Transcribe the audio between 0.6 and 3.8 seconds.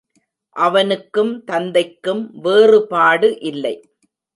அவனுக்கும் தந்தைக்கும் வேறுபாடு இல்லை.